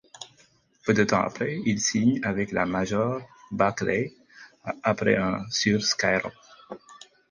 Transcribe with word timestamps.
Peu 0.83 0.95
de 0.95 1.03
temps 1.05 1.21
après, 1.21 1.59
ils 1.63 1.79
signent 1.79 2.19
avec 2.23 2.51
la 2.53 2.65
major 2.65 3.21
Barclay, 3.51 4.15
après 4.81 5.15
un 5.15 5.45
sur 5.51 5.83
Skyrock. 5.85 6.33